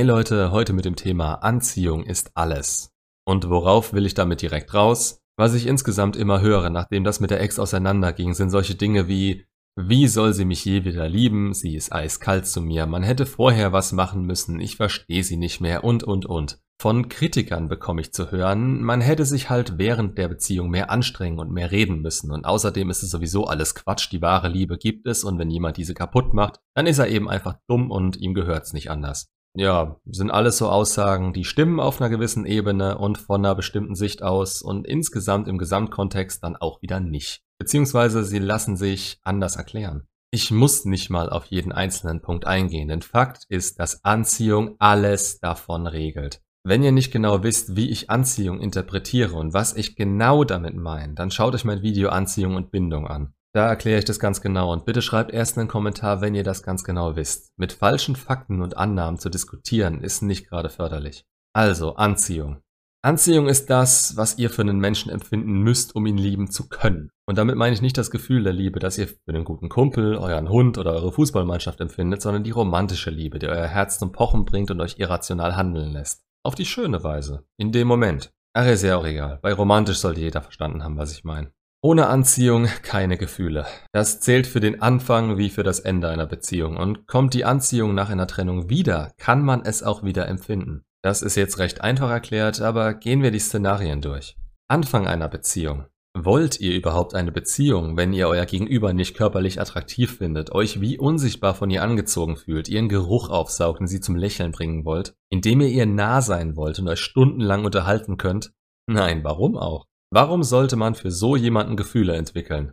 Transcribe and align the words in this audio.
Hey 0.00 0.06
Leute, 0.06 0.50
heute 0.50 0.72
mit 0.72 0.86
dem 0.86 0.96
Thema 0.96 1.34
Anziehung 1.42 2.04
ist 2.04 2.30
alles. 2.34 2.90
Und 3.26 3.50
worauf 3.50 3.92
will 3.92 4.06
ich 4.06 4.14
damit 4.14 4.40
direkt 4.40 4.72
raus? 4.72 5.20
Was 5.36 5.52
ich 5.52 5.66
insgesamt 5.66 6.16
immer 6.16 6.40
höre, 6.40 6.70
nachdem 6.70 7.04
das 7.04 7.20
mit 7.20 7.30
der 7.30 7.42
Ex 7.42 7.58
auseinanderging, 7.58 8.32
sind 8.32 8.48
solche 8.48 8.76
Dinge 8.76 9.08
wie 9.08 9.44
wie 9.76 10.08
soll 10.08 10.32
sie 10.32 10.46
mich 10.46 10.64
je 10.64 10.86
wieder 10.86 11.06
lieben? 11.06 11.52
Sie 11.52 11.76
ist 11.76 11.92
eiskalt 11.92 12.46
zu 12.46 12.62
mir. 12.62 12.86
Man 12.86 13.02
hätte 13.02 13.26
vorher 13.26 13.74
was 13.74 13.92
machen 13.92 14.24
müssen. 14.24 14.58
Ich 14.58 14.76
verstehe 14.76 15.22
sie 15.22 15.36
nicht 15.36 15.60
mehr 15.60 15.84
und 15.84 16.02
und 16.02 16.24
und. 16.24 16.58
Von 16.80 17.10
Kritikern 17.10 17.68
bekomme 17.68 18.00
ich 18.00 18.14
zu 18.14 18.30
hören, 18.30 18.82
man 18.82 19.02
hätte 19.02 19.26
sich 19.26 19.50
halt 19.50 19.76
während 19.76 20.16
der 20.16 20.28
Beziehung 20.28 20.70
mehr 20.70 20.90
anstrengen 20.90 21.38
und 21.38 21.52
mehr 21.52 21.72
reden 21.72 22.00
müssen. 22.00 22.30
Und 22.30 22.46
außerdem 22.46 22.88
ist 22.88 23.02
es 23.02 23.10
sowieso 23.10 23.44
alles 23.44 23.74
Quatsch. 23.74 24.10
Die 24.10 24.22
wahre 24.22 24.48
Liebe 24.48 24.78
gibt 24.78 25.06
es 25.06 25.24
und 25.24 25.38
wenn 25.38 25.50
jemand 25.50 25.76
diese 25.76 25.92
kaputt 25.92 26.32
macht, 26.32 26.58
dann 26.74 26.86
ist 26.86 26.98
er 26.98 27.08
eben 27.08 27.28
einfach 27.28 27.58
dumm 27.68 27.90
und 27.90 28.16
ihm 28.16 28.32
gehört's 28.32 28.72
nicht 28.72 28.90
anders 28.90 29.30
ja, 29.56 29.96
sind 30.04 30.30
alles 30.30 30.58
so 30.58 30.68
Aussagen, 30.68 31.32
die 31.32 31.44
stimmen 31.44 31.80
auf 31.80 32.00
einer 32.00 32.10
gewissen 32.10 32.46
Ebene 32.46 32.98
und 32.98 33.18
von 33.18 33.44
einer 33.44 33.54
bestimmten 33.54 33.94
Sicht 33.94 34.22
aus 34.22 34.62
und 34.62 34.86
insgesamt 34.86 35.48
im 35.48 35.58
Gesamtkontext 35.58 36.42
dann 36.42 36.56
auch 36.56 36.82
wieder 36.82 37.00
nicht. 37.00 37.42
Beziehungsweise 37.58 38.24
sie 38.24 38.38
lassen 38.38 38.76
sich 38.76 39.18
anders 39.22 39.56
erklären. 39.56 40.06
Ich 40.32 40.52
muss 40.52 40.84
nicht 40.84 41.10
mal 41.10 41.28
auf 41.28 41.46
jeden 41.46 41.72
einzelnen 41.72 42.22
Punkt 42.22 42.46
eingehen, 42.46 42.86
denn 42.86 43.02
Fakt 43.02 43.46
ist, 43.48 43.80
dass 43.80 44.04
Anziehung 44.04 44.76
alles 44.78 45.40
davon 45.40 45.88
regelt. 45.88 46.40
Wenn 46.62 46.82
ihr 46.82 46.92
nicht 46.92 47.10
genau 47.10 47.42
wisst, 47.42 47.74
wie 47.74 47.90
ich 47.90 48.10
Anziehung 48.10 48.60
interpretiere 48.60 49.34
und 49.34 49.54
was 49.54 49.74
ich 49.74 49.96
genau 49.96 50.44
damit 50.44 50.76
meine, 50.76 51.14
dann 51.14 51.30
schaut 51.30 51.54
euch 51.54 51.64
mein 51.64 51.82
Video 51.82 52.10
Anziehung 52.10 52.54
und 52.54 52.70
Bindung 52.70 53.08
an. 53.08 53.34
Da 53.52 53.66
erkläre 53.66 53.98
ich 53.98 54.04
das 54.04 54.20
ganz 54.20 54.40
genau 54.40 54.72
und 54.72 54.84
bitte 54.84 55.02
schreibt 55.02 55.32
erst 55.32 55.58
einen 55.58 55.68
Kommentar, 55.68 56.20
wenn 56.20 56.36
ihr 56.36 56.44
das 56.44 56.62
ganz 56.62 56.84
genau 56.84 57.16
wisst. 57.16 57.50
Mit 57.56 57.72
falschen 57.72 58.14
Fakten 58.14 58.62
und 58.62 58.76
Annahmen 58.76 59.18
zu 59.18 59.28
diskutieren 59.28 60.02
ist 60.02 60.22
nicht 60.22 60.48
gerade 60.48 60.70
förderlich. 60.70 61.24
Also, 61.52 61.96
Anziehung. 61.96 62.62
Anziehung 63.02 63.48
ist 63.48 63.70
das, 63.70 64.16
was 64.16 64.38
ihr 64.38 64.50
für 64.50 64.60
einen 64.60 64.78
Menschen 64.78 65.10
empfinden 65.10 65.62
müsst, 65.62 65.96
um 65.96 66.06
ihn 66.06 66.18
lieben 66.18 66.50
zu 66.50 66.68
können. 66.68 67.10
Und 67.26 67.38
damit 67.38 67.56
meine 67.56 67.72
ich 67.74 67.80
nicht 67.80 67.96
das 67.96 68.10
Gefühl 68.10 68.44
der 68.44 68.52
Liebe, 68.52 68.78
das 68.78 68.98
ihr 68.98 69.08
für 69.08 69.16
einen 69.28 69.44
guten 69.44 69.68
Kumpel, 69.68 70.16
euren 70.16 70.50
Hund 70.50 70.76
oder 70.76 70.92
eure 70.92 71.10
Fußballmannschaft 71.10 71.80
empfindet, 71.80 72.20
sondern 72.20 72.44
die 72.44 72.50
romantische 72.50 73.10
Liebe, 73.10 73.38
die 73.38 73.48
euer 73.48 73.66
Herz 73.66 73.98
zum 73.98 74.12
Pochen 74.12 74.44
bringt 74.44 74.70
und 74.70 74.80
euch 74.80 74.98
irrational 74.98 75.56
handeln 75.56 75.92
lässt. 75.92 76.22
Auf 76.44 76.54
die 76.54 76.66
schöne 76.66 77.02
Weise. 77.02 77.44
In 77.56 77.72
dem 77.72 77.88
Moment. 77.88 78.32
Ach, 78.52 78.66
ist 78.66 78.82
ja 78.82 78.96
auch 78.96 79.06
egal. 79.06 79.38
Bei 79.42 79.52
romantisch 79.52 79.98
sollte 79.98 80.20
jeder 80.20 80.42
verstanden 80.42 80.84
haben, 80.84 80.98
was 80.98 81.12
ich 81.12 81.24
meine. 81.24 81.52
Ohne 81.82 82.08
Anziehung 82.08 82.66
keine 82.82 83.16
Gefühle. 83.16 83.64
Das 83.92 84.20
zählt 84.20 84.46
für 84.46 84.60
den 84.60 84.82
Anfang 84.82 85.38
wie 85.38 85.48
für 85.48 85.62
das 85.62 85.80
Ende 85.80 86.10
einer 86.10 86.26
Beziehung. 86.26 86.76
Und 86.76 87.06
kommt 87.06 87.32
die 87.32 87.46
Anziehung 87.46 87.94
nach 87.94 88.10
einer 88.10 88.26
Trennung 88.26 88.68
wieder, 88.68 89.12
kann 89.16 89.42
man 89.42 89.62
es 89.64 89.82
auch 89.82 90.02
wieder 90.02 90.28
empfinden. 90.28 90.82
Das 91.02 91.22
ist 91.22 91.36
jetzt 91.36 91.58
recht 91.58 91.80
einfach 91.80 92.10
erklärt, 92.10 92.60
aber 92.60 92.92
gehen 92.92 93.22
wir 93.22 93.30
die 93.30 93.38
Szenarien 93.38 94.02
durch. 94.02 94.36
Anfang 94.68 95.06
einer 95.06 95.28
Beziehung. 95.28 95.86
Wollt 96.18 96.60
ihr 96.60 96.74
überhaupt 96.74 97.14
eine 97.14 97.32
Beziehung, 97.32 97.96
wenn 97.96 98.12
ihr 98.12 98.28
euer 98.28 98.44
Gegenüber 98.44 98.92
nicht 98.92 99.16
körperlich 99.16 99.58
attraktiv 99.58 100.18
findet, 100.18 100.52
euch 100.52 100.82
wie 100.82 100.98
unsichtbar 100.98 101.54
von 101.54 101.70
ihr 101.70 101.82
angezogen 101.82 102.36
fühlt, 102.36 102.68
ihren 102.68 102.88
Geruch 102.90 103.30
aufsaugt 103.30 103.80
und 103.80 103.86
sie 103.86 104.00
zum 104.00 104.16
Lächeln 104.16 104.52
bringen 104.52 104.84
wollt, 104.84 105.14
indem 105.30 105.62
ihr 105.62 105.68
ihr 105.68 105.86
nah 105.86 106.20
sein 106.20 106.56
wollt 106.56 106.78
und 106.78 106.88
euch 106.88 107.00
stundenlang 107.00 107.64
unterhalten 107.64 108.18
könnt? 108.18 108.52
Nein, 108.86 109.24
warum 109.24 109.56
auch? 109.56 109.86
Warum 110.12 110.42
sollte 110.42 110.76
man 110.76 110.96
für 110.96 111.10
so 111.10 111.36
jemanden 111.36 111.76
Gefühle 111.76 112.16
entwickeln? 112.16 112.72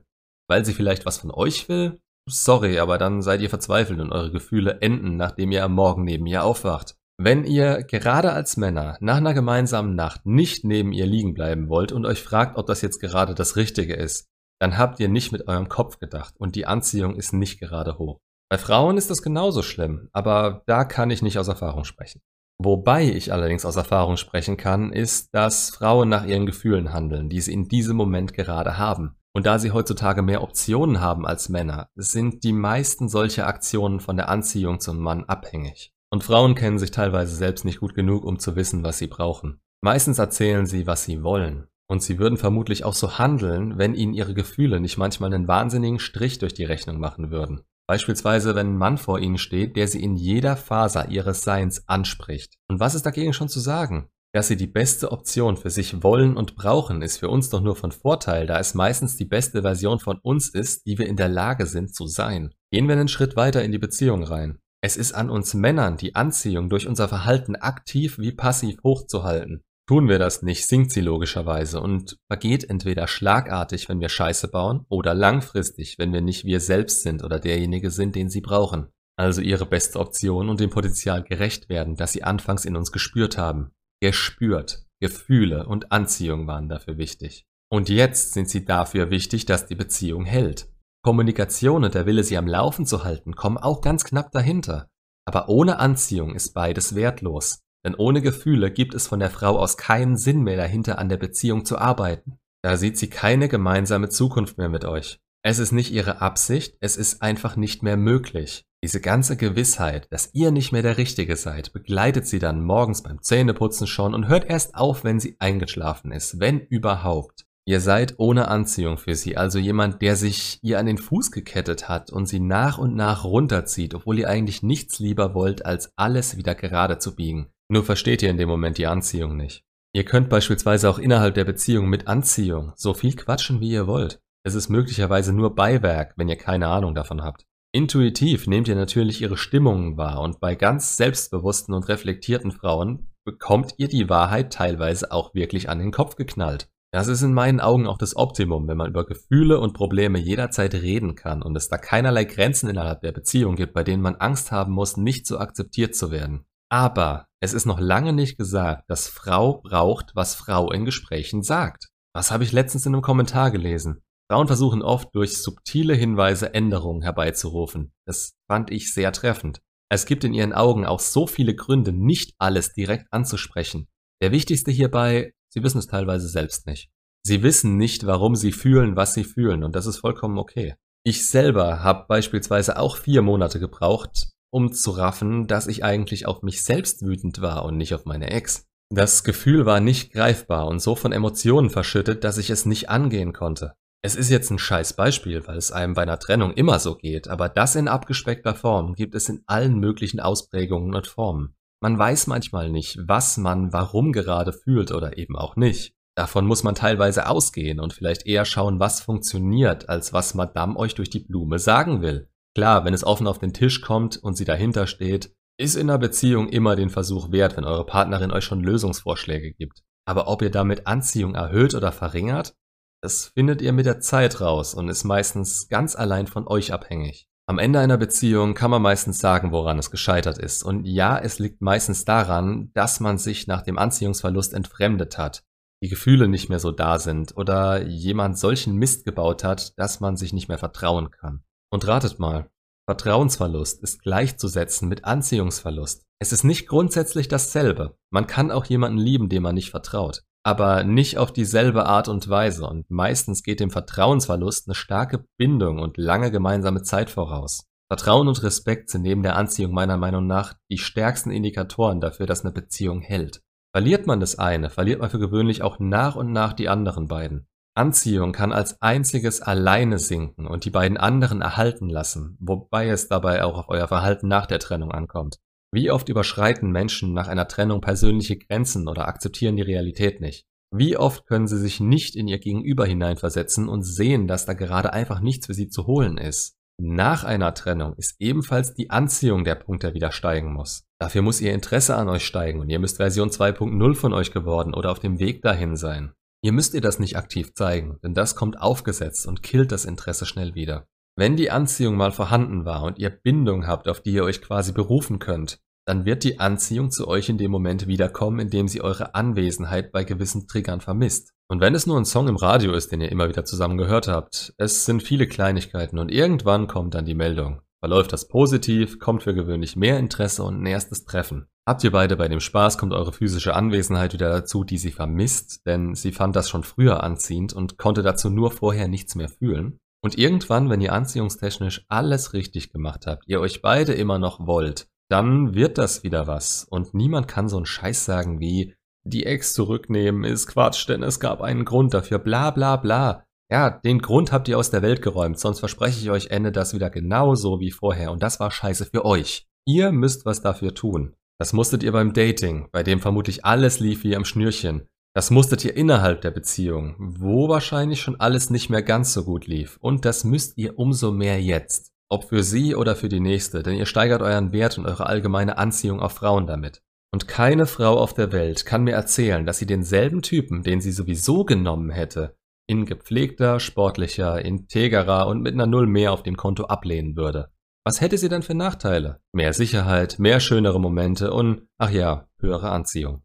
Weil 0.49 0.65
sie 0.65 0.73
vielleicht 0.73 1.05
was 1.05 1.19
von 1.19 1.29
euch 1.29 1.69
will? 1.69 1.99
Sorry, 2.27 2.79
aber 2.79 2.97
dann 2.97 3.21
seid 3.21 3.41
ihr 3.41 3.49
verzweifelt 3.49 3.99
und 3.99 4.11
eure 4.11 4.31
Gefühle 4.31 4.81
enden, 4.81 5.17
nachdem 5.17 5.51
ihr 5.51 5.63
am 5.63 5.73
Morgen 5.73 6.03
neben 6.03 6.25
ihr 6.25 6.43
aufwacht. 6.43 6.95
Wenn 7.19 7.45
ihr 7.45 7.83
gerade 7.83 8.33
als 8.33 8.57
Männer 8.57 8.97
nach 8.99 9.17
einer 9.17 9.33
gemeinsamen 9.33 9.95
Nacht 9.95 10.25
nicht 10.25 10.63
neben 10.63 10.91
ihr 10.91 11.05
liegen 11.05 11.33
bleiben 11.33 11.69
wollt 11.69 11.91
und 11.91 12.05
euch 12.05 12.21
fragt, 12.21 12.57
ob 12.57 12.67
das 12.67 12.81
jetzt 12.81 12.99
gerade 12.99 13.33
das 13.33 13.55
Richtige 13.55 13.95
ist, 13.95 14.27
dann 14.59 14.77
habt 14.77 14.99
ihr 14.99 15.07
nicht 15.07 15.31
mit 15.31 15.47
eurem 15.47 15.69
Kopf 15.69 15.99
gedacht 15.99 16.35
und 16.37 16.55
die 16.55 16.65
Anziehung 16.65 17.15
ist 17.15 17.33
nicht 17.33 17.59
gerade 17.59 17.97
hoch. 17.97 18.17
Bei 18.49 18.57
Frauen 18.57 18.97
ist 18.97 19.09
das 19.09 19.21
genauso 19.21 19.61
schlimm, 19.61 20.09
aber 20.13 20.63
da 20.67 20.85
kann 20.85 21.09
ich 21.11 21.21
nicht 21.21 21.37
aus 21.37 21.47
Erfahrung 21.47 21.85
sprechen. 21.85 22.21
Wobei 22.59 23.03
ich 23.03 23.31
allerdings 23.31 23.65
aus 23.65 23.75
Erfahrung 23.75 24.17
sprechen 24.17 24.57
kann, 24.57 24.91
ist, 24.91 25.33
dass 25.33 25.69
Frauen 25.69 26.09
nach 26.09 26.25
ihren 26.25 26.47
Gefühlen 26.47 26.91
handeln, 26.91 27.29
die 27.29 27.39
sie 27.39 27.53
in 27.53 27.67
diesem 27.67 27.95
Moment 27.95 28.33
gerade 28.33 28.77
haben. 28.77 29.15
Und 29.33 29.45
da 29.45 29.59
sie 29.59 29.71
heutzutage 29.71 30.23
mehr 30.23 30.41
Optionen 30.41 30.99
haben 30.99 31.27
als 31.27 31.49
Männer, 31.49 31.89
sind 31.95 32.43
die 32.43 32.53
meisten 32.53 33.07
solcher 33.09 33.45
Aktionen 33.45 33.99
von 33.99 34.17
der 34.17 34.29
Anziehung 34.29 34.79
zum 34.79 34.97
Mann 34.97 35.25
abhängig. 35.25 35.93
Und 36.09 36.23
Frauen 36.23 36.55
kennen 36.55 36.79
sich 36.79 36.89
teilweise 36.89 37.35
selbst 37.35 37.63
nicht 37.63 37.79
gut 37.79 37.93
genug, 37.93 38.23
um 38.23 38.39
zu 38.39 38.55
wissen, 38.55 38.83
was 38.83 38.97
sie 38.97 39.07
brauchen. 39.07 39.59
Meistens 39.81 40.17
erzählen 40.17 40.65
sie, 40.65 40.87
was 40.87 41.03
sie 41.03 41.21
wollen. 41.21 41.67
Und 41.87 42.01
sie 42.01 42.17
würden 42.17 42.37
vermutlich 42.37 42.83
auch 42.83 42.95
so 42.95 43.19
handeln, 43.19 43.77
wenn 43.77 43.93
ihnen 43.93 44.13
ihre 44.13 44.33
Gefühle 44.33 44.79
nicht 44.79 44.97
manchmal 44.97 45.31
einen 45.31 45.47
wahnsinnigen 45.47 45.99
Strich 45.99 46.39
durch 46.39 46.55
die 46.55 46.65
Rechnung 46.65 46.99
machen 46.99 47.29
würden. 47.29 47.61
Beispielsweise, 47.87 48.53
wenn 48.53 48.71
ein 48.71 48.77
Mann 48.77 48.97
vor 48.97 49.19
ihnen 49.19 49.37
steht, 49.37 49.77
der 49.77 49.87
sie 49.87 50.03
in 50.03 50.17
jeder 50.17 50.57
Faser 50.57 51.09
ihres 51.09 51.41
Seins 51.41 51.87
anspricht. 51.87 52.55
Und 52.69 52.81
was 52.81 52.95
ist 52.95 53.05
dagegen 53.05 53.31
schon 53.33 53.47
zu 53.47 53.61
sagen? 53.61 54.09
Dass 54.33 54.49
sie 54.49 54.57
die 54.57 54.67
beste 54.67 55.11
Option 55.13 55.55
für 55.55 55.69
sich 55.69 56.03
wollen 56.03 56.35
und 56.35 56.55
brauchen, 56.55 57.01
ist 57.01 57.17
für 57.17 57.29
uns 57.29 57.49
doch 57.49 57.61
nur 57.61 57.77
von 57.77 57.93
Vorteil, 57.93 58.45
da 58.45 58.59
es 58.59 58.73
meistens 58.73 59.15
die 59.15 59.25
beste 59.25 59.61
Version 59.61 59.99
von 59.99 60.19
uns 60.21 60.49
ist, 60.49 60.85
die 60.85 60.97
wir 60.97 61.07
in 61.07 61.15
der 61.15 61.29
Lage 61.29 61.65
sind 61.65 61.95
zu 61.95 62.07
sein. 62.07 62.53
Gehen 62.71 62.87
wir 62.87 62.95
einen 62.95 63.07
Schritt 63.07 63.37
weiter 63.37 63.63
in 63.63 63.71
die 63.71 63.79
Beziehung 63.79 64.23
rein. 64.23 64.59
Es 64.81 64.97
ist 64.97 65.13
an 65.13 65.29
uns 65.29 65.53
Männern, 65.53 65.97
die 65.97 66.13
Anziehung 66.13 66.69
durch 66.69 66.87
unser 66.87 67.07
Verhalten 67.07 67.55
aktiv 67.55 68.19
wie 68.19 68.33
passiv 68.33 68.77
hochzuhalten. 68.83 69.63
Tun 69.87 70.09
wir 70.09 70.19
das 70.19 70.41
nicht, 70.41 70.67
sinkt 70.67 70.91
sie 70.91 70.99
logischerweise 70.99 71.79
und 71.79 72.17
vergeht 72.27 72.69
entweder 72.69 73.07
schlagartig, 73.07 73.87
wenn 73.87 74.01
wir 74.01 74.09
Scheiße 74.09 74.49
bauen, 74.49 74.85
oder 74.89 75.13
langfristig, 75.13 75.97
wenn 75.97 76.11
wir 76.11 76.19
nicht 76.19 76.43
wir 76.43 76.59
selbst 76.59 77.03
sind 77.03 77.23
oder 77.23 77.39
derjenige 77.39 77.89
sind, 77.89 78.15
den 78.15 78.29
sie 78.29 78.41
brauchen. 78.41 78.89
Also 79.17 79.41
ihre 79.41 79.65
beste 79.65 79.99
Option 79.99 80.49
und 80.49 80.59
dem 80.59 80.69
Potenzial 80.69 81.23
gerecht 81.23 81.69
werden, 81.69 81.95
das 81.95 82.11
sie 82.11 82.23
anfangs 82.23 82.65
in 82.65 82.75
uns 82.75 82.91
gespürt 82.91 83.37
haben. 83.37 83.71
Gespürt, 84.01 84.85
Gefühle 84.99 85.65
und 85.67 85.91
Anziehung 85.91 86.47
waren 86.47 86.67
dafür 86.67 86.97
wichtig. 86.97 87.45
Und 87.71 87.87
jetzt 87.87 88.33
sind 88.33 88.49
sie 88.49 88.65
dafür 88.65 89.09
wichtig, 89.09 89.45
dass 89.45 89.67
die 89.67 89.75
Beziehung 89.75 90.25
hält. 90.25 90.67
Kommunikation 91.01 91.85
und 91.85 91.95
der 91.95 92.05
Wille, 92.05 92.23
sie 92.23 92.37
am 92.37 92.47
Laufen 92.47 92.85
zu 92.85 93.05
halten, 93.05 93.35
kommen 93.35 93.57
auch 93.57 93.81
ganz 93.81 94.03
knapp 94.03 94.31
dahinter. 94.33 94.89
Aber 95.25 95.47
ohne 95.47 95.79
Anziehung 95.79 96.35
ist 96.35 96.53
beides 96.53 96.93
wertlos. 96.93 97.61
Denn 97.85 97.95
ohne 97.95 98.21
Gefühle 98.21 98.71
gibt 98.71 98.93
es 98.93 99.07
von 99.07 99.19
der 99.19 99.29
Frau 99.29 99.57
aus 99.57 99.77
keinen 99.77 100.17
Sinn 100.17 100.41
mehr 100.41 100.57
dahinter, 100.57 100.99
an 100.99 101.09
der 101.09 101.17
Beziehung 101.17 101.65
zu 101.65 101.77
arbeiten. 101.77 102.37
Da 102.63 102.77
sieht 102.77 102.97
sie 102.97 103.09
keine 103.09 103.47
gemeinsame 103.47 104.09
Zukunft 104.09 104.57
mehr 104.57 104.69
mit 104.69 104.85
euch. 104.85 105.19
Es 105.43 105.59
ist 105.59 105.71
nicht 105.71 105.91
ihre 105.91 106.19
Absicht, 106.21 106.75
es 106.81 106.97
ist 106.97 107.21
einfach 107.21 107.55
nicht 107.55 107.83
mehr 107.83 107.95
möglich. 107.95 108.65
Diese 108.83 109.01
ganze 109.01 109.37
Gewissheit, 109.37 110.07
dass 110.11 110.33
ihr 110.33 110.51
nicht 110.51 110.71
mehr 110.71 110.81
der 110.81 110.97
Richtige 110.97 111.35
seid, 111.35 111.73
begleitet 111.73 112.27
sie 112.27 112.39
dann 112.39 112.63
morgens 112.63 113.01
beim 113.03 113.21
Zähneputzen 113.21 113.87
schon 113.87 114.13
und 114.13 114.27
hört 114.27 114.49
erst 114.49 114.75
auf, 114.75 115.03
wenn 115.03 115.19
sie 115.19 115.35
eingeschlafen 115.39 116.11
ist, 116.11 116.39
wenn 116.39 116.59
überhaupt. 116.59 117.45
Ihr 117.65 117.81
seid 117.81 118.15
ohne 118.17 118.47
Anziehung 118.47 118.97
für 118.97 119.15
sie, 119.15 119.35
also 119.35 119.59
jemand, 119.59 120.01
der 120.01 120.15
sich 120.15 120.59
ihr 120.61 120.79
an 120.79 120.85
den 120.85 120.97
Fuß 120.97 121.31
gekettet 121.31 121.89
hat 121.89 122.11
und 122.11 122.25
sie 122.25 122.39
nach 122.39 122.77
und 122.77 122.95
nach 122.95 123.23
runterzieht, 123.23 123.93
obwohl 123.93 124.19
ihr 124.19 124.29
eigentlich 124.29 124.63
nichts 124.63 124.99
lieber 124.99 125.33
wollt, 125.33 125.65
als 125.65 125.91
alles 125.97 126.37
wieder 126.37 126.55
gerade 126.55 126.97
zu 126.97 127.15
biegen. 127.15 127.47
Nur 127.69 127.83
versteht 127.83 128.21
ihr 128.21 128.29
in 128.29 128.37
dem 128.37 128.49
Moment 128.49 128.77
die 128.77 128.87
Anziehung 128.87 129.35
nicht. 129.35 129.63
Ihr 129.93 130.05
könnt 130.05 130.29
beispielsweise 130.29 130.89
auch 130.89 130.99
innerhalb 130.99 131.35
der 131.35 131.43
Beziehung 131.43 131.89
mit 131.89 132.07
Anziehung 132.07 132.71
so 132.75 132.93
viel 132.93 133.15
quatschen, 133.15 133.59
wie 133.59 133.71
ihr 133.71 133.87
wollt. 133.87 134.19
Es 134.45 134.55
ist 134.55 134.69
möglicherweise 134.69 135.33
nur 135.33 135.55
Beiwerk, 135.55 136.13
wenn 136.17 136.29
ihr 136.29 136.37
keine 136.37 136.67
Ahnung 136.67 136.95
davon 136.95 137.23
habt. 137.23 137.45
Intuitiv 137.73 138.47
nehmt 138.47 138.67
ihr 138.67 138.75
natürlich 138.75 139.21
ihre 139.21 139.37
Stimmungen 139.37 139.97
wahr 139.97 140.21
und 140.21 140.39
bei 140.39 140.55
ganz 140.55 140.95
selbstbewussten 140.95 141.73
und 141.73 141.89
reflektierten 141.89 142.51
Frauen 142.51 143.09
bekommt 143.25 143.73
ihr 143.77 143.89
die 143.89 144.09
Wahrheit 144.09 144.53
teilweise 144.53 145.11
auch 145.11 145.33
wirklich 145.33 145.69
an 145.69 145.79
den 145.79 145.91
Kopf 145.91 146.15
geknallt. 146.15 146.69
Das 146.93 147.07
ist 147.07 147.21
in 147.21 147.33
meinen 147.33 147.59
Augen 147.59 147.85
auch 147.85 147.97
das 147.97 148.15
Optimum, 148.15 148.69
wenn 148.69 148.77
man 148.77 148.89
über 148.89 149.05
Gefühle 149.05 149.59
und 149.59 149.73
Probleme 149.73 150.17
jederzeit 150.17 150.73
reden 150.73 151.15
kann 151.15 151.43
und 151.43 151.57
es 151.57 151.67
da 151.67 151.77
keinerlei 151.77 152.23
Grenzen 152.23 152.69
innerhalb 152.69 153.01
der 153.01 153.11
Beziehung 153.11 153.57
gibt, 153.57 153.73
bei 153.73 153.83
denen 153.83 154.01
man 154.01 154.15
Angst 154.15 154.53
haben 154.53 154.71
muss, 154.71 154.95
nicht 154.95 155.27
so 155.27 155.37
akzeptiert 155.37 155.95
zu 155.95 156.09
werden. 156.09 156.45
Aber 156.69 157.26
es 157.39 157.53
ist 157.53 157.65
noch 157.65 157.79
lange 157.79 158.13
nicht 158.13 158.37
gesagt, 158.37 158.89
dass 158.89 159.07
Frau 159.07 159.61
braucht, 159.61 160.11
was 160.15 160.35
Frau 160.35 160.71
in 160.71 160.85
Gesprächen 160.85 161.43
sagt. 161.43 161.87
Was 162.13 162.31
habe 162.31 162.43
ich 162.43 162.51
letztens 162.51 162.85
in 162.85 162.93
einem 162.93 163.03
Kommentar 163.03 163.51
gelesen? 163.51 164.01
Frauen 164.29 164.47
versuchen 164.47 164.81
oft 164.81 165.09
durch 165.13 165.37
subtile 165.37 165.93
Hinweise 165.93 166.53
Änderungen 166.53 167.03
herbeizurufen. 167.03 167.93
Das 168.05 168.33
fand 168.49 168.71
ich 168.71 168.93
sehr 168.93 169.11
treffend. 169.11 169.61
Es 169.89 170.05
gibt 170.05 170.23
in 170.23 170.33
ihren 170.33 170.51
Augen 170.51 170.85
auch 170.85 170.99
so 170.99 171.27
viele 171.27 171.55
Gründe, 171.55 171.93
nicht 171.93 172.33
alles 172.39 172.73
direkt 172.73 173.07
anzusprechen. 173.11 173.87
Der 174.21 174.31
wichtigste 174.31 174.71
hierbei, 174.71 175.31
sie 175.53 175.63
wissen 175.63 175.77
es 175.77 175.87
teilweise 175.87 176.27
selbst 176.27 176.65
nicht. 176.67 176.89
Sie 177.23 177.43
wissen 177.43 177.77
nicht, 177.77 178.05
warum 178.05 178.35
sie 178.35 178.51
fühlen, 178.51 178.95
was 178.95 179.13
sie 179.13 179.23
fühlen, 179.23 179.63
und 179.63 179.75
das 179.75 179.85
ist 179.85 179.99
vollkommen 179.99 180.37
okay. 180.37 180.75
Ich 181.05 181.29
selber 181.29 181.83
habe 181.83 182.05
beispielsweise 182.07 182.79
auch 182.79 182.97
vier 182.97 183.21
Monate 183.21 183.59
gebraucht, 183.59 184.29
um 184.51 184.71
zu 184.71 184.91
raffen, 184.91 185.47
dass 185.47 185.67
ich 185.67 185.83
eigentlich 185.83 186.25
auf 186.25 186.41
mich 186.41 186.63
selbst 186.63 187.05
wütend 187.05 187.41
war 187.41 187.65
und 187.65 187.77
nicht 187.77 187.93
auf 187.93 188.05
meine 188.05 188.29
Ex. 188.31 188.65
Das 188.89 189.23
Gefühl 189.23 189.65
war 189.65 189.79
nicht 189.79 190.13
greifbar 190.13 190.67
und 190.67 190.81
so 190.81 190.95
von 190.95 191.11
Emotionen 191.11 191.69
verschüttet, 191.69 192.23
dass 192.23 192.37
ich 192.37 192.49
es 192.49 192.65
nicht 192.65 192.89
angehen 192.89 193.33
konnte. 193.33 193.73
Es 194.01 194.15
ist 194.15 194.29
jetzt 194.29 194.51
ein 194.51 194.59
scheiß 194.59 194.93
Beispiel, 194.93 195.45
weil 195.47 195.57
es 195.57 195.71
einem 195.71 195.93
bei 195.93 196.03
einer 196.03 196.19
Trennung 196.19 196.53
immer 196.53 196.79
so 196.79 196.95
geht, 196.95 197.27
aber 197.27 197.49
das 197.49 197.75
in 197.75 197.87
abgespeckter 197.87 198.55
Form 198.55 198.93
gibt 198.93 199.15
es 199.15 199.27
in 199.27 199.43
allen 199.47 199.79
möglichen 199.79 200.19
Ausprägungen 200.19 200.95
und 200.95 201.07
Formen. 201.07 201.55
Man 201.81 201.99
weiß 201.99 202.27
manchmal 202.27 202.69
nicht, 202.69 202.97
was 203.05 203.37
man 203.37 203.73
warum 203.73 204.13
gerade 204.13 204.53
fühlt 204.53 204.91
oder 204.91 205.17
eben 205.17 205.35
auch 205.35 205.55
nicht. 205.55 205.93
Davon 206.15 206.47
muss 206.47 206.63
man 206.63 206.73
teilweise 206.73 207.27
ausgehen 207.27 207.79
und 207.79 207.93
vielleicht 207.93 208.25
eher 208.25 208.45
schauen, 208.45 208.79
was 208.79 209.01
funktioniert, 209.01 209.89
als 209.89 210.13
was 210.13 210.33
Madame 210.33 210.75
euch 210.75 210.95
durch 210.95 211.09
die 211.09 211.19
Blume 211.19 211.59
sagen 211.59 212.01
will. 212.01 212.29
Klar, 212.57 212.85
wenn 212.85 212.93
es 212.95 213.03
offen 213.03 213.27
auf 213.27 213.37
den 213.37 213.53
Tisch 213.53 213.81
kommt 213.81 214.17
und 214.17 214.35
sie 214.35 214.43
dahinter 214.43 214.87
steht, 214.87 215.31
ist 215.59 215.75
in 215.75 215.91
einer 215.91 215.99
Beziehung 215.99 216.49
immer 216.49 216.75
den 216.75 216.89
Versuch 216.89 217.31
wert, 217.31 217.55
wenn 217.55 217.65
eure 217.65 217.85
Partnerin 217.85 218.31
euch 218.31 218.45
schon 218.45 218.63
Lösungsvorschläge 218.63 219.53
gibt. 219.53 219.83
Aber 220.07 220.27
ob 220.27 220.41
ihr 220.41 220.49
damit 220.49 220.87
Anziehung 220.87 221.35
erhöht 221.35 221.75
oder 221.75 221.91
verringert, 221.91 222.55
das 223.03 223.27
findet 223.27 223.61
ihr 223.61 223.73
mit 223.73 223.85
der 223.85 223.99
Zeit 223.99 224.41
raus 224.41 224.73
und 224.73 224.89
ist 224.89 225.03
meistens 225.03 225.67
ganz 225.69 225.95
allein 225.95 226.25
von 226.25 226.47
euch 226.47 226.73
abhängig. 226.73 227.27
Am 227.45 227.59
Ende 227.59 227.77
einer 227.77 227.97
Beziehung 227.97 228.55
kann 228.55 228.71
man 228.71 228.81
meistens 228.81 229.19
sagen, 229.19 229.51
woran 229.51 229.77
es 229.77 229.91
gescheitert 229.91 230.39
ist. 230.39 230.63
Und 230.63 230.85
ja, 230.87 231.19
es 231.19 231.37
liegt 231.37 231.61
meistens 231.61 232.05
daran, 232.05 232.71
dass 232.73 232.99
man 232.99 233.19
sich 233.19 233.45
nach 233.45 233.61
dem 233.61 233.77
Anziehungsverlust 233.77 234.55
entfremdet 234.55 235.19
hat, 235.19 235.43
die 235.83 235.89
Gefühle 235.89 236.27
nicht 236.27 236.49
mehr 236.49 236.59
so 236.59 236.71
da 236.71 236.97
sind 236.97 237.37
oder 237.37 237.83
jemand 237.83 238.39
solchen 238.39 238.77
Mist 238.77 239.05
gebaut 239.05 239.43
hat, 239.43 239.77
dass 239.77 239.99
man 239.99 240.17
sich 240.17 240.33
nicht 240.33 240.47
mehr 240.47 240.57
vertrauen 240.57 241.11
kann. 241.11 241.43
Und 241.71 241.87
ratet 241.87 242.19
mal, 242.19 242.49
Vertrauensverlust 242.89 243.83
ist 243.83 244.01
gleichzusetzen 244.01 244.87
mit 244.87 245.03
Anziehungsverlust. 245.03 246.05
Es 246.19 246.31
ist 246.31 246.43
nicht 246.43 246.67
grundsätzlich 246.67 247.27
dasselbe. 247.27 247.97
Man 248.11 248.27
kann 248.27 248.49
auch 248.49 248.65
jemanden 248.65 248.97
lieben, 248.97 249.27
dem 249.27 249.43
man 249.43 249.55
nicht 249.55 249.71
vertraut. 249.71 250.23
Aber 250.43 250.85
nicht 250.85 251.17
auf 251.17 251.33
dieselbe 251.33 251.85
Art 251.85 252.07
und 252.07 252.29
Weise 252.29 252.65
und 252.65 252.89
meistens 252.89 253.43
geht 253.43 253.59
dem 253.59 253.69
Vertrauensverlust 253.69 254.67
eine 254.67 254.75
starke 254.75 255.25
Bindung 255.37 255.79
und 255.79 255.97
lange 255.97 256.31
gemeinsame 256.31 256.83
Zeit 256.83 257.09
voraus. 257.09 257.65
Vertrauen 257.91 258.29
und 258.29 258.41
Respekt 258.43 258.89
sind 258.89 259.01
neben 259.01 259.23
der 259.23 259.35
Anziehung 259.35 259.73
meiner 259.73 259.97
Meinung 259.97 260.25
nach 260.25 260.53
die 260.71 260.77
stärksten 260.77 261.31
Indikatoren 261.31 261.99
dafür, 261.99 262.25
dass 262.25 262.45
eine 262.45 262.53
Beziehung 262.53 263.01
hält. 263.01 263.41
Verliert 263.73 264.07
man 264.07 264.21
das 264.21 264.39
eine, 264.39 264.69
verliert 264.69 265.01
man 265.01 265.09
für 265.09 265.19
gewöhnlich 265.19 265.61
auch 265.61 265.79
nach 265.79 266.15
und 266.15 266.31
nach 266.31 266.53
die 266.53 266.69
anderen 266.69 267.07
beiden. 267.07 267.47
Anziehung 267.77 268.31
kann 268.31 268.51
als 268.51 268.81
einziges 268.81 269.41
alleine 269.41 269.99
sinken 269.99 270.47
und 270.47 270.65
die 270.65 270.69
beiden 270.69 270.97
anderen 270.97 271.41
erhalten 271.41 271.89
lassen, 271.89 272.37
wobei 272.39 272.89
es 272.89 273.07
dabei 273.07 273.43
auch 273.43 273.57
auf 273.57 273.69
euer 273.69 273.87
Verhalten 273.87 274.27
nach 274.27 274.47
der 274.47 274.59
Trennung 274.59 274.91
ankommt. 274.91 275.37
Wie 275.71 275.91
oft 275.91 276.09
überschreiten 276.09 276.71
Menschen 276.71 277.13
nach 277.13 277.27
einer 277.27 277.47
Trennung 277.47 277.81
persönliche 277.81 278.37
Grenzen 278.37 278.87
oder 278.87 279.07
akzeptieren 279.07 279.55
die 279.55 279.61
Realität 279.61 280.21
nicht? 280.21 280.45
Wie 280.73 280.97
oft 280.97 281.25
können 281.25 281.47
sie 281.47 281.59
sich 281.59 281.79
nicht 281.79 282.15
in 282.15 282.27
ihr 282.27 282.39
Gegenüber 282.39 282.85
hineinversetzen 282.85 283.69
und 283.69 283.83
sehen, 283.83 284.27
dass 284.27 284.45
da 284.45 284.53
gerade 284.53 284.91
einfach 284.91 285.21
nichts 285.21 285.45
für 285.45 285.53
sie 285.53 285.69
zu 285.69 285.87
holen 285.87 286.17
ist? 286.17 286.57
Nach 286.79 287.23
einer 287.23 287.53
Trennung 287.53 287.95
ist 287.95 288.15
ebenfalls 288.19 288.73
die 288.73 288.89
Anziehung 288.89 289.43
der 289.43 289.55
Punkt, 289.55 289.83
der 289.83 289.93
wieder 289.93 290.11
steigen 290.11 290.53
muss. 290.53 290.83
Dafür 290.99 291.21
muss 291.21 291.41
ihr 291.41 291.53
Interesse 291.53 291.95
an 291.95 292.09
euch 292.09 292.25
steigen 292.25 292.59
und 292.59 292.69
ihr 292.69 292.79
müsst 292.79 292.97
Version 292.97 293.29
2.0 293.29 293.95
von 293.95 294.13
euch 294.13 294.31
geworden 294.31 294.73
oder 294.73 294.91
auf 294.91 294.99
dem 294.99 295.19
Weg 295.19 295.41
dahin 295.41 295.75
sein. 295.75 296.11
Ihr 296.43 296.51
müsst 296.51 296.73
ihr 296.73 296.81
das 296.81 296.99
nicht 296.99 297.17
aktiv 297.17 297.53
zeigen, 297.53 297.99
denn 298.03 298.13
das 298.13 298.35
kommt 298.35 298.61
aufgesetzt 298.61 299.27
und 299.27 299.43
killt 299.43 299.71
das 299.71 299.85
Interesse 299.85 300.25
schnell 300.25 300.55
wieder. 300.55 300.87
Wenn 301.15 301.35
die 301.35 301.49
Anziehung 301.49 301.95
mal 301.95 302.11
vorhanden 302.11 302.63
war 302.63 302.83
und 302.83 302.99
ihr 302.99 303.09
Bindung 303.09 303.65
habt, 303.65 303.87
auf 303.87 304.01
die 304.01 304.11
ihr 304.11 304.23
euch 304.23 304.41
quasi 304.41 304.71
berufen 304.71 305.17
könnt, 305.17 305.59
dann 305.87 306.05
wird 306.05 306.23
die 306.23 306.39
Anziehung 306.39 306.91
zu 306.91 307.07
euch 307.07 307.29
in 307.29 307.37
dem 307.37 307.49
Moment 307.49 307.87
wiederkommen, 307.87 308.39
in 308.39 308.49
dem 308.49 308.67
sie 308.67 308.81
eure 308.81 309.15
Anwesenheit 309.15 309.91
bei 309.91 310.03
gewissen 310.03 310.47
Triggern 310.47 310.81
vermisst. 310.81 311.31
Und 311.49 311.61
wenn 311.61 311.73
es 311.73 311.87
nur 311.87 311.97
ein 311.97 312.05
Song 312.05 312.27
im 312.27 312.35
Radio 312.35 312.73
ist, 312.73 312.91
den 312.91 313.01
ihr 313.01 313.11
immer 313.11 313.29
wieder 313.29 313.45
zusammen 313.45 313.77
gehört 313.77 314.07
habt, 314.07 314.53
es 314.57 314.85
sind 314.85 315.01
viele 315.01 315.27
Kleinigkeiten 315.27 315.97
und 315.97 316.11
irgendwann 316.11 316.67
kommt 316.67 316.93
dann 316.93 317.05
die 317.05 317.15
Meldung. 317.15 317.61
Verläuft 317.87 318.11
das 318.11 318.27
positiv, 318.27 318.99
kommt 318.99 319.23
für 319.23 319.33
gewöhnlich 319.33 319.77
mehr 319.77 319.97
Interesse 319.97 320.43
und 320.43 320.61
ein 320.61 320.65
erstes 320.65 321.05
Treffen. 321.05 321.47
Habt 321.65 321.85
ihr 321.85 321.91
beide 321.93 322.17
bei 322.17 322.27
dem 322.27 322.41
Spaß, 322.41 322.77
kommt 322.77 322.91
eure 322.91 323.13
physische 323.13 323.55
Anwesenheit 323.55 324.11
wieder 324.11 324.29
dazu, 324.29 324.65
die 324.65 324.77
sie 324.77 324.91
vermisst, 324.91 325.65
denn 325.65 325.95
sie 325.95 326.11
fand 326.11 326.35
das 326.35 326.49
schon 326.49 326.63
früher 326.63 327.01
anziehend 327.01 327.53
und 327.53 327.77
konnte 327.77 328.03
dazu 328.03 328.29
nur 328.29 328.51
vorher 328.51 328.89
nichts 328.89 329.15
mehr 329.15 329.29
fühlen. 329.29 329.79
Und 330.03 330.17
irgendwann, 330.17 330.69
wenn 330.69 330.81
ihr 330.81 330.91
anziehungstechnisch 330.91 331.85
alles 331.87 332.33
richtig 332.33 332.73
gemacht 332.73 333.07
habt, 333.07 333.23
ihr 333.25 333.39
euch 333.39 333.61
beide 333.61 333.93
immer 333.93 334.19
noch 334.19 334.45
wollt, 334.45 334.89
dann 335.07 335.55
wird 335.55 335.77
das 335.77 336.03
wieder 336.03 336.27
was. 336.27 336.67
Und 336.69 336.93
niemand 336.93 337.29
kann 337.29 337.47
so 337.47 337.55
einen 337.55 337.65
Scheiß 337.65 338.03
sagen 338.03 338.41
wie, 338.41 338.75
die 339.05 339.25
Ex 339.25 339.53
zurücknehmen 339.53 340.25
ist 340.25 340.47
Quatsch, 340.47 340.89
denn 340.89 341.03
es 341.03 341.21
gab 341.21 341.39
einen 341.39 341.63
Grund 341.63 341.93
dafür, 341.93 342.19
bla 342.19 342.51
bla 342.51 342.75
bla. 342.75 343.23
Ja, 343.49 343.69
den 343.69 343.99
Grund 343.99 344.31
habt 344.31 344.49
ihr 344.49 344.57
aus 344.57 344.71
der 344.71 344.81
Welt 344.81 345.01
geräumt, 345.01 345.39
sonst 345.39 345.59
verspreche 345.59 346.01
ich 346.01 346.11
euch, 346.11 346.31
endet 346.31 346.57
das 346.57 346.73
wieder 346.73 346.89
genauso 346.89 347.59
wie 347.61 347.71
vorher 347.71 348.11
und 348.11 348.21
das 348.21 348.39
war 348.39 348.51
scheiße 348.51 348.85
für 348.85 349.05
euch. 349.05 349.47
Ihr 349.65 349.91
müsst 349.91 350.25
was 350.25 350.41
dafür 350.41 350.73
tun. 350.73 351.15
Das 351.39 351.53
musstet 351.53 351.83
ihr 351.83 351.91
beim 351.91 352.13
Dating, 352.13 352.67
bei 352.71 352.83
dem 352.83 352.99
vermutlich 352.99 353.45
alles 353.45 353.79
lief 353.79 354.03
wie 354.03 354.15
am 354.15 354.25
Schnürchen. 354.25 354.87
Das 355.13 355.31
musstet 355.31 355.63
ihr 355.65 355.75
innerhalb 355.75 356.21
der 356.21 356.31
Beziehung, 356.31 356.95
wo 356.99 357.47
wahrscheinlich 357.47 358.01
schon 358.01 358.19
alles 358.19 358.49
nicht 358.49 358.69
mehr 358.69 358.83
ganz 358.83 359.13
so 359.13 359.23
gut 359.23 359.47
lief. 359.47 359.77
Und 359.81 360.05
das 360.05 360.23
müsst 360.23 360.57
ihr 360.57 360.77
umso 360.77 361.11
mehr 361.11 361.41
jetzt. 361.41 361.91
Ob 362.09 362.29
für 362.29 362.43
sie 362.43 362.75
oder 362.75 362.95
für 362.95 363.09
die 363.09 363.19
nächste, 363.19 363.63
denn 363.63 363.75
ihr 363.75 363.85
steigert 363.85 364.21
euren 364.21 364.51
Wert 364.51 364.77
und 364.77 364.85
eure 364.85 365.07
allgemeine 365.07 365.57
Anziehung 365.57 365.99
auf 365.99 366.13
Frauen 366.13 366.47
damit. 366.47 366.81
Und 367.11 367.27
keine 367.27 367.65
Frau 367.65 367.97
auf 367.97 368.13
der 368.13 368.31
Welt 368.31 368.65
kann 368.65 368.83
mir 368.83 368.93
erzählen, 368.93 369.45
dass 369.45 369.57
sie 369.57 369.65
denselben 369.65 370.21
Typen, 370.21 370.63
den 370.63 370.81
sie 370.81 370.91
sowieso 370.91 371.45
genommen 371.45 371.89
hätte, 371.89 372.36
in 372.67 372.85
gepflegter, 372.85 373.59
sportlicher, 373.59 374.43
integrer 374.43 375.27
und 375.27 375.41
mit 375.41 375.53
einer 375.53 375.67
Null 375.67 375.87
mehr 375.87 376.11
auf 376.11 376.23
dem 376.23 376.37
Konto 376.37 376.65
ablehnen 376.65 377.15
würde. 377.15 377.51
Was 377.85 378.01
hätte 378.01 378.17
sie 378.17 378.27
denn 378.27 378.43
für 378.43 378.53
Nachteile? 378.53 379.21
Mehr 379.31 379.53
Sicherheit, 379.53 380.19
mehr 380.19 380.41
schönere 380.41 380.79
Momente 380.79 381.31
und, 381.31 381.61
ach 381.77 381.89
ja, 381.89 382.27
höhere 382.39 382.69
Anziehung. 382.69 383.23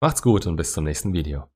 Macht's 0.00 0.22
gut 0.22 0.46
und 0.46 0.54
bis 0.54 0.72
zum 0.72 0.84
nächsten 0.84 1.12
Video. 1.12 1.48